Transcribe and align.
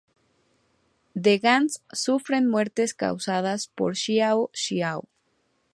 The 1.25 1.35
gangs 1.43 1.75
sufren 2.03 2.45
muertes 2.55 2.91
causadas 3.03 3.61
por 3.77 3.91
Xiao 4.01 4.39
Xiao. 4.63 5.01